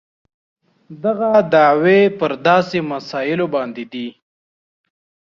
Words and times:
دغه 1.03 1.31
دعوې 1.53 2.01
پر 2.19 2.31
داسې 2.47 2.77
مسایلو 2.91 3.45
باندې 3.55 3.83
دي. 3.93 4.07